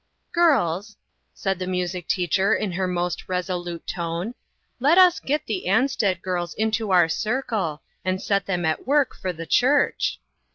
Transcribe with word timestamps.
"Girls," 0.31 0.97
said 1.31 1.59
the 1.59 1.67
music 1.67 2.07
teacher 2.07 2.55
in 2.55 2.71
her 2.71 2.87
mosv 2.87 3.21
resolute 3.27 3.85
tone," 3.85 4.33
let 4.79 4.97
us 4.97 5.19
get 5.19 5.45
the 5.45 5.65
Ansted 5.67 6.23
girls 6.23 6.55
into 6.55 6.89
our 6.89 7.07
circle, 7.07 7.83
and 8.03 8.19
set 8.19 8.47
them 8.47 8.65
at 8.65 8.87
work 8.87 9.13
for 9.15 9.31
the 9.31 9.45
church." 9.45 10.19